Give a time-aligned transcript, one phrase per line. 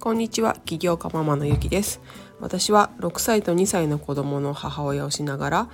[0.00, 2.00] こんにちは起業家ママのゆきです。
[2.40, 5.68] 私は6歳と2歳の子供の母親をしながら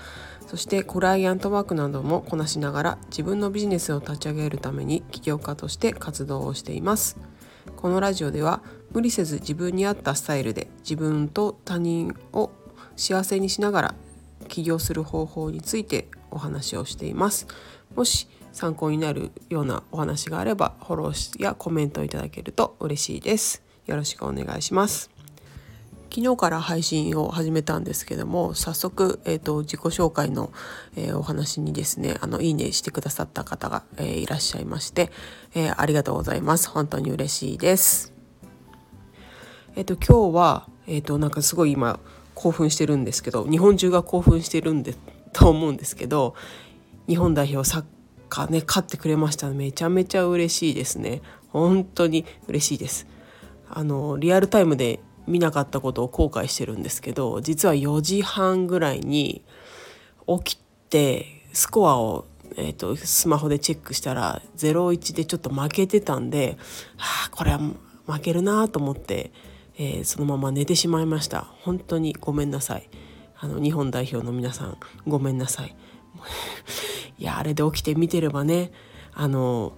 [0.46, 7.18] そしてクライアントワークなどもこなしながら自分のビジネスを立ち上げるために起業家として活動をしています。
[7.76, 8.62] このラジオでは
[8.92, 12.50] 無理せず自分に合ったスタイルで自分と他人を
[12.96, 13.94] 幸せにしながら
[14.48, 17.46] 起業する方法についてお話をしています。
[17.94, 23.62] もし参考になるようなお話があればフォローやコメントいただけると嬉しいです。
[23.86, 25.10] よろしくお願いします。
[26.14, 30.52] 昨日から配信を始めたんですけども早速、えーと、自己紹介の、
[30.94, 35.10] えー、お話にですねあのいいねしてくださった方が、えー、いらっしゃいまして、
[35.54, 36.68] えー、ありがとうございます。
[36.68, 38.12] 本当に嬉しいです。
[39.74, 41.98] えっ、と今日はえっ、となんかすごい今
[42.34, 44.94] 興奮してるんですけど日本中が興奮してるんで
[45.32, 46.34] と思うんですけど
[47.08, 47.84] 日本代表サッ
[48.32, 51.20] カーね勝ってくれましためちゃめちゃ嬉しいですね。
[51.50, 53.06] 本当に嬉しいです。
[53.68, 59.44] あのリアルタイムで見なかったことを後悔してるんですけど実は4時半ぐらいに
[60.26, 62.24] 起きてスコアを、
[62.56, 66.56] えーと、スマホでチェックしたら0-1でちょっと負けてたんで、
[66.96, 67.58] はあ、これは
[68.06, 69.30] 負けるなと思って、
[69.76, 71.42] えー、そのまま寝てしまいました。
[71.60, 72.88] 本当にごめんなさい。
[73.38, 75.76] あの日本代表の皆さんごめんなさい。
[77.18, 78.72] いやあれで起きて見てればね
[79.14, 79.72] あの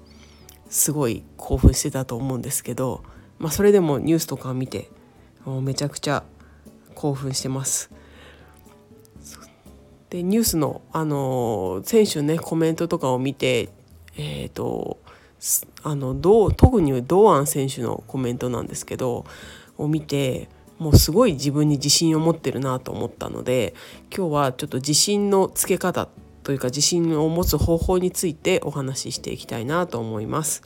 [0.68, 3.04] すごい興奮してたと思うんですけど、
[3.38, 4.90] まあ、それでもニュースとか見て
[5.44, 6.24] もうめちゃくちゃ
[6.94, 7.90] 興奮してます。
[10.10, 13.70] でニュースの、あの選手ねコメントとかを見て、
[14.16, 14.98] えーと、
[15.82, 19.24] あのどう特に堂安選手のコメントなんですけど
[19.76, 20.48] を見て
[20.78, 23.74] もうすごい自分に自信を持ってるなと思ったので
[24.16, 26.08] 今日はちょっと自信のつけ方
[26.44, 30.62] というか自信を持つ方法についてお話ししていきたいなと思います。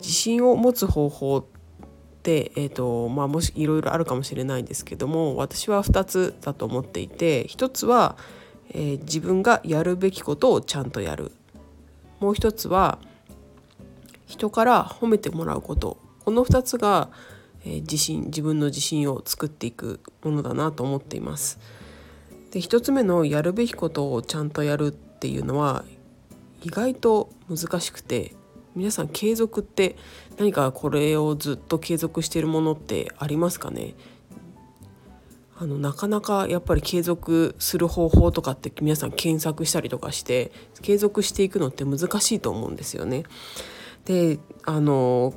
[0.00, 1.46] 自信を持つ方法
[2.26, 8.16] っ、えーとまあ、もしいろいろあるかもしれないんですけども私は2つだと思っていて1つは、
[8.70, 11.30] えー、自分がやるべきことをちゃんとやる
[12.18, 12.98] もう1つは
[14.26, 17.10] 人から褒めてもらうことこの2つが、
[17.64, 21.60] えー、自信自分の自信を作っていくものだなと思っています。
[22.56, 25.84] で1つ目のやるべきことをちゃんとやるっていうのは
[26.62, 28.34] 意外と難しくて
[28.74, 29.96] 皆さん継続って
[30.38, 33.92] 何かこれをずっと継続してるものってありますかね？
[35.58, 40.50] あのなかなかやっぱり継続する方法とかって皆さん検索したりとかして
[40.80, 43.24] 継続していくのって難しいと思うんですよね。
[44.06, 45.34] であの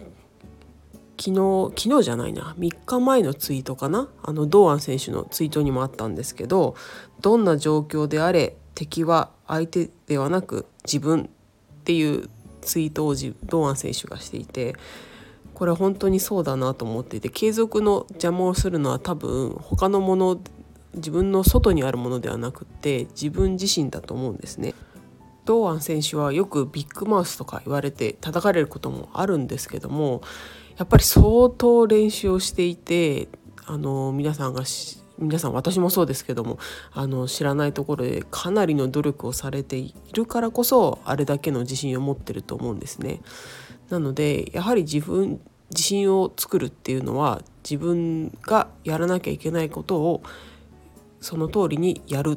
[1.19, 6.75] 昨日昨日じゃないな3日前のツイートかなあの堂安選手のツイートにもあったんですけど
[7.21, 12.29] どんな状況であれ敵は相手ではなく自分っていう
[12.61, 13.15] ツイートを
[13.45, 14.75] 堂安選手がしていて
[15.53, 20.39] これ本当にそうだなと思っていて継続の邪魔をするのは多分他のもの
[20.95, 24.73] 自分の外にあるものではなくって自分自身だと思うんですね。
[25.49, 30.21] 堂安選手はよくビッグマウスとか言われて叩かれることもあるんですけども
[30.77, 33.29] やっぱり相当練習をしていて
[33.65, 34.61] あの皆さんが
[35.17, 36.59] 皆さん私もそうですけども
[36.93, 43.19] あの知らないところでかなりの努力をされているからこそあれだけの自信を持ってると思うんですね。
[43.89, 50.21] なのでやはり自分自信を作るっていうのは自分がやらなきゃいけないことを
[51.21, 52.35] その通りにやるっ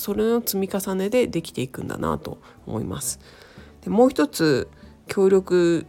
[0.00, 3.20] それの積み重ねでできていくんだなと思います。
[3.82, 4.68] でもう一つ
[5.06, 5.86] 強力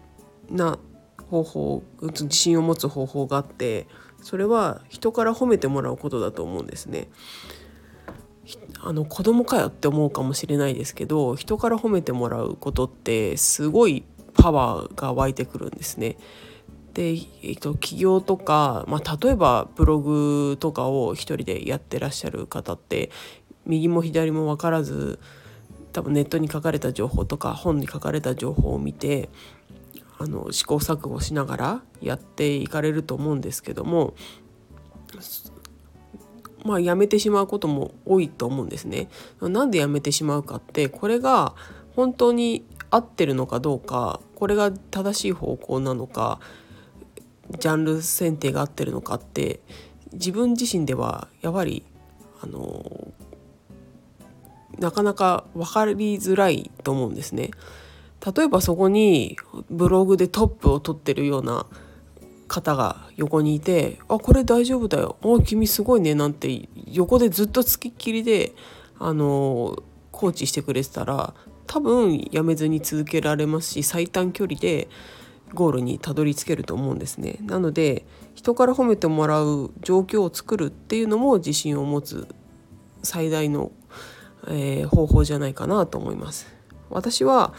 [0.49, 0.77] な
[1.29, 3.87] 方法自信を持つ方法があって
[4.21, 7.09] それは人から褒めてもらうことだと思うんですね。
[8.81, 16.17] あの子供かよって思うかもしれないですけど人から褒めてもらうことってすごいパワーが湧いてくるんですね。
[16.93, 23.11] で、えっと、起業とか、まあ、例えばブログとかを一人でやってらっしゃる方って
[23.65, 25.19] 右も左も分からず
[25.93, 29.29] 多分ネットに書かれた情報とか本に書かれた情報を見て
[30.17, 34.13] あの試行錯誤しながらやっていかれると思うんですけども
[36.63, 39.09] まあやめてしまうことも多いと思うんですね。
[39.41, 41.55] なんでやめてしまうかってこれが
[41.95, 46.39] 本当に合ってるのかどうかこれが正しい方向なのか
[47.57, 49.61] ジャンル選定が合ってるのかって
[50.13, 51.83] 自分自身ではやはり
[52.41, 53.11] あの
[54.79, 57.51] なかなか分かりづらいと思うんですね。
[58.35, 59.37] 例えばそこに
[59.69, 61.65] ブログでトップを取ってるような
[62.47, 68.53] 方が横にいて「あこれ大丈夫だよあ君すごいね」なんて横でずっとつきっきりで
[68.99, 69.81] あの
[70.11, 71.33] コーチしてくれてたら
[71.65, 74.87] 多分やめずに続けられますし最短距離で
[75.53, 77.37] ゴールにたどり着けると思うんですね。
[77.41, 82.27] なので人から褒めてもらう状況を作るっていうのも自信を持つ
[83.03, 83.71] 最大の、
[84.47, 86.47] えー、方法じゃないかなと思います。
[86.89, 87.53] 私は、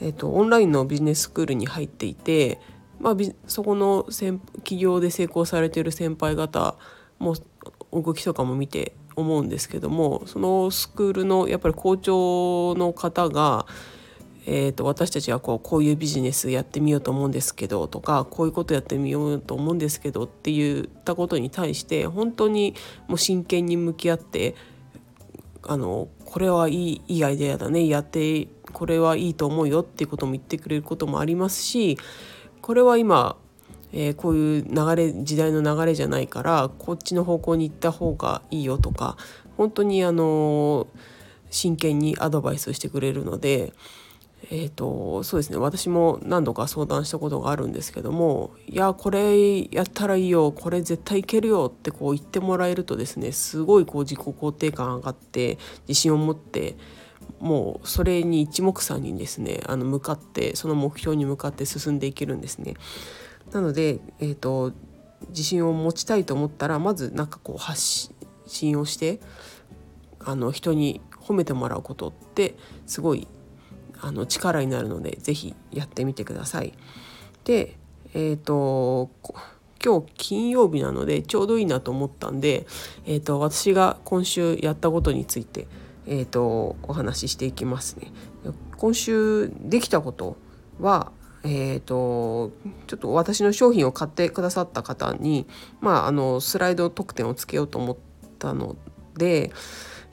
[0.00, 2.60] えーと、オンラインのビジネススクールに入っていて、
[3.00, 6.74] まあ、そこの企業で成功されている先輩方
[7.18, 7.34] も
[7.92, 13.66] 動きとかも見て思うんですけどもそのスクールのやっぱり校長の方が、
[14.46, 22.74] えーと、私たちはこうこういうビジネスやってみようと思うんですけどとかこういうことやってみようと思うんですけどって言ったことに対して本当に
[23.08, 24.54] もう真剣に向き合って
[25.62, 26.08] あの
[26.38, 27.88] これはいいいいアイデアだね。
[27.88, 31.98] やってこれはいいと思うよっていうことも言ってくれることもありますし
[32.62, 33.36] これは今
[33.92, 39.16] えー、こういう流れ時代の流れじゃないからこっちの方向に行った方がいいよとか
[39.56, 40.86] 本当にあの
[41.50, 43.72] 真剣にアドバイスをしてくれるので、
[44.50, 56.76] えーと、そうですね私も何度か相談したことがあるんですけども「いやこれやったらいいよこれ絶対いけるよ」ってこう言ってもらえるとですねすごいこう自己肯定感上がって自信を持って
[57.40, 62.74] もうそれに一目散にですねあの向かってその目標に向かって進んでいけるんですね。
[63.52, 64.72] なので、えーと、
[65.28, 68.12] 自信を持ちたいと思ったらまずなんかこう発
[68.46, 69.20] 信をして
[70.20, 72.56] あの人に褒めてもらうことって
[72.86, 73.26] すごい
[74.00, 76.72] あの力になるので是非やってみてください。
[77.44, 77.76] で
[78.14, 79.10] えっ、ー、と
[79.84, 82.66] 今日金曜日なのでちょうどいいなと思ったんで、
[83.06, 85.68] えーと、私が今週やったことについて、
[86.06, 88.12] えーとお話ししていきますね。
[88.76, 90.36] 今週できたこと
[90.80, 91.12] は
[91.44, 92.52] えーと、
[92.86, 95.46] ちょっと私の商品を買ってくださった方に、
[95.80, 97.96] まあ、あのスライド特典をつけようと思っ
[98.38, 98.76] たの
[99.16, 99.52] で、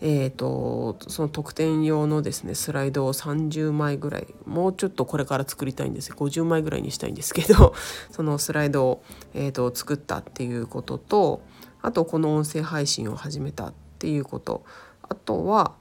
[0.01, 6.11] えーと、その特典用のですねスライドを30枚ぐらいもうちょっとこれから作りたいんです。
[6.11, 7.73] 50枚ぐらいにしたいんですけど
[8.11, 9.03] そのスライドを、
[9.33, 11.41] えーと、作ったっていうことと
[11.81, 14.63] あとこの音声配信を始めたっていうこと。
[15.07, 15.75] あとは、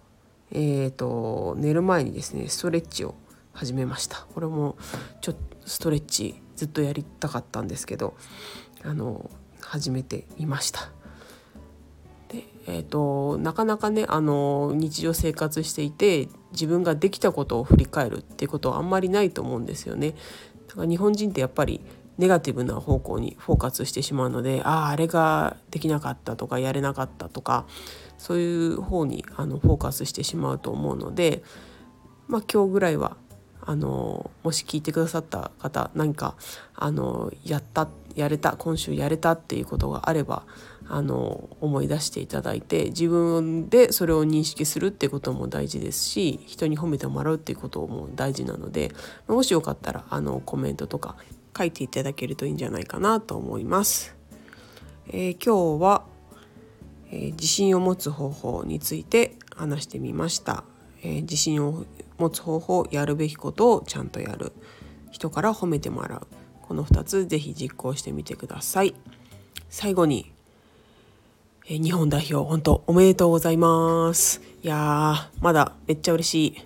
[0.50, 3.14] えー、と寝る前にですねストレッチを
[3.52, 4.26] 始めました。
[4.34, 4.76] これも
[5.20, 8.14] ちょっとストレッチずっとやりたかったんですけど
[8.84, 9.30] あの
[9.60, 10.92] 始めていました。
[12.34, 20.14] で、えーと、なかなかねあの日常生活していて自分ができたことを振り返るっていうことはあんまりないと思うんですよね。
[20.68, 21.80] だから日本人ってやっぱり
[22.18, 27.66] ネガティブな方向にフォーカスしてしまうのであああれができなかったとかやれなかったとか
[28.18, 31.42] そういう方にあのフォーカスしてしまうと思うので、
[32.28, 33.16] まあ、今日ぐらいは
[33.66, 36.36] あのもし聞いてくださった方何か
[36.74, 40.44] あのやったやれた今週やれたっていうことがあれば
[40.86, 48.92] あの思い出していただいて自分でそれを認識するってことも大事ですし人に褒めてもらうっていうことも大事なので
[49.26, 51.16] もしよかったらあのコメントとか
[51.56, 54.16] 書いていただけるといいんじゃないかなと思います。
[55.08, 56.04] えー、今日は、
[57.10, 60.64] えー、自信を持つ方法について話してみました。
[61.02, 61.84] えー、自信を
[62.18, 64.52] 持つ方法やるべきことをちゃんとやる
[65.10, 66.26] 人から褒めてもらう
[66.62, 68.94] この2つ是非実行してみてください
[69.68, 70.33] 最後に、
[71.66, 74.42] え、日本代表本当おめでとうございます。
[74.62, 76.56] いやーまだめっちゃ嬉しい。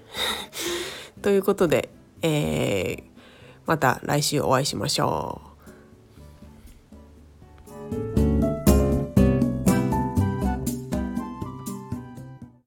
[1.23, 1.89] ということで、
[2.21, 3.03] えー、
[3.65, 5.48] また来週お会いしましょう。